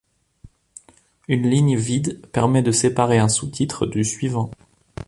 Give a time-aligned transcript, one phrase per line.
[1.27, 4.49] Une ligne vide permet de séparer un sous-titre du suivant.